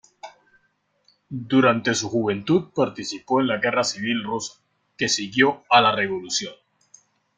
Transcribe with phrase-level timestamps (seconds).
[1.29, 4.59] Durante su juventud participó en la Guerra Civil Rusa
[4.97, 6.55] que siguió a la revolución.